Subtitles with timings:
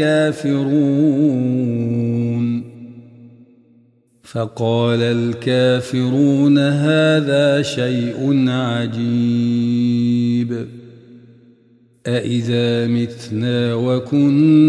[0.00, 0.74] الكافرون.
[4.22, 9.06] فقال الكافرون هذا شيء عجيب.
[12.06, 14.66] أإذا متنا وكنا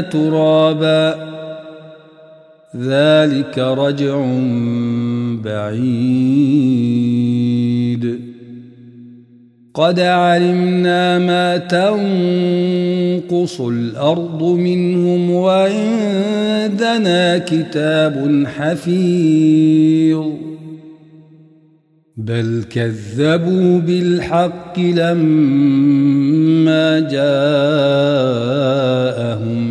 [0.00, 1.28] ترابا.
[2.76, 4.26] ذلك رجع
[5.44, 7.07] بعيد.
[9.78, 20.26] قد علمنا ما تنقص الأرض منهم وعندنا كتاب حفيظ
[22.16, 27.18] بل كذبوا بالحق لما جاءهم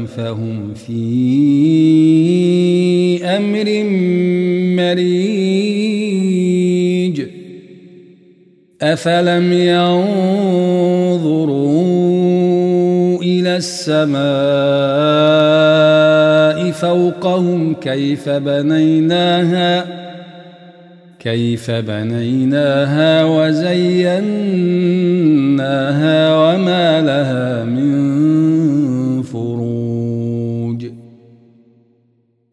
[0.06, 1.37] فهم في
[8.98, 10.08] أفلم ينظروا
[13.22, 14.18] إلى السماء
[16.72, 19.86] فوقهم كيف بنيناها
[21.20, 24.18] كيف بنيناها وزيناها
[26.36, 29.77] وما لها من فروج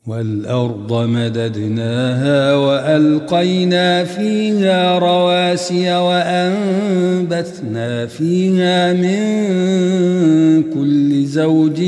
[0.06, 7.56] والأرض مددناها وألقينا فيها رواسي وانبثنا
[8.06, 11.80] فيها من كل زوج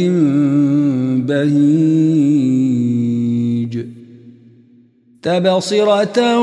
[1.28, 2.16] بهيج.
[5.22, 6.40] تبصرة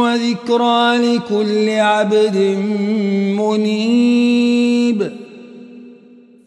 [0.00, 2.36] وذكرى لكل عبد
[3.38, 5.25] منيب.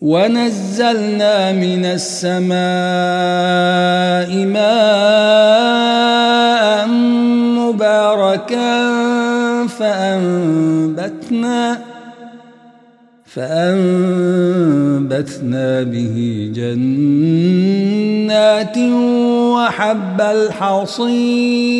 [0.01, 2.55] ونزلنا من السماء
[4.45, 5.67] ماء
[7.59, 8.87] مباركا
[9.67, 10.79] فأنبتنا
[13.25, 14.63] فأنبتنا
[15.83, 17.97] به جنات
[19.53, 21.79] وحب الحصيد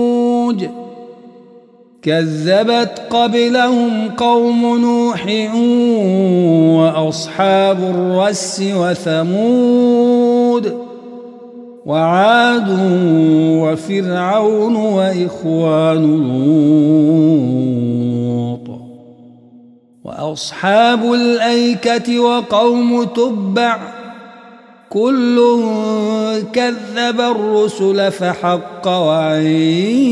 [2.03, 5.25] كذبت قبلهم قوم نوح
[6.81, 10.11] وأصحاب الرس وثمود
[11.85, 12.79] وعاد
[13.61, 16.01] وفرعون وإخوان
[18.47, 18.79] لوط
[20.03, 23.77] وأصحاب الأيكة وقوم تبع
[24.89, 25.61] كل
[26.53, 30.11] كذب الرسل فحق وعيد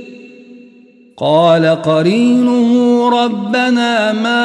[1.21, 4.43] قال قرينه ربنا ما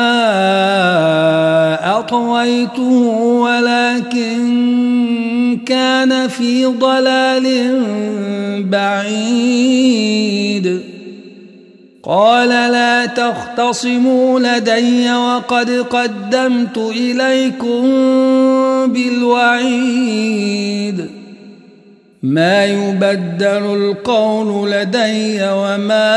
[1.98, 2.92] أطويته
[3.40, 4.36] ولكن
[5.66, 7.46] كان في ضلال
[8.70, 9.86] بعيد.
[12.02, 17.82] قال لا تختصموا لدي وقد قدمت إليكم
[18.92, 20.36] بالوعيد.
[22.26, 26.16] ما يبدل القول لدي وما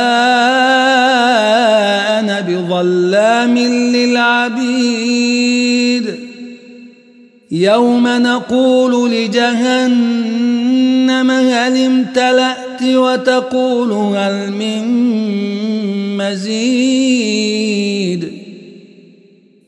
[2.20, 5.00] أنا بظلام للعبيد.
[7.52, 10.52] يوم نقول لجهنم
[11.32, 14.84] هل امتلأت وتقول هل من
[16.18, 17.70] مزيد.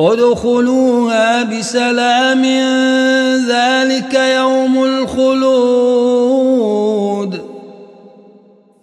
[0.00, 2.44] ادخلوها بسلام
[3.48, 6.38] ذلك يوم الخلود.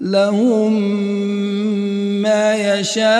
[0.01, 0.73] لهم
[2.21, 3.15] ما يشاءون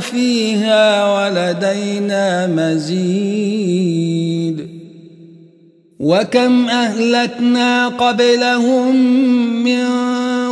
[0.00, 4.22] فيها ولدينا مزيد.
[6.00, 8.96] وكم أهلكنا قبلهم
[9.64, 9.86] من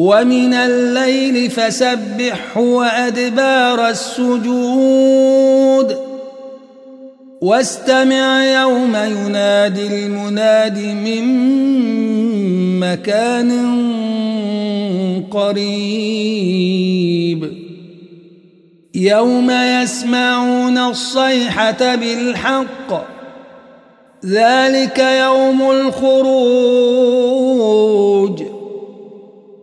[0.00, 5.30] ومن الليل فسبحه وأدبار السجود.
[7.40, 11.24] واستمع يوم ينادي المناد من
[12.80, 13.50] مكان
[15.30, 16.80] قريب.
[18.94, 23.06] يوم يسمعون الصيحة بالحق
[24.26, 26.50] ذلك يوم الخروج.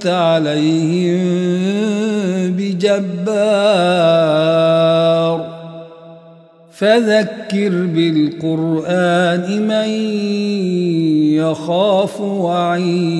[0.00, 1.20] أنت عليهم
[2.56, 3.20] بجبار.
[6.72, 9.88] فذكر بالقرآن من
[11.36, 13.10] يخاف وعيد.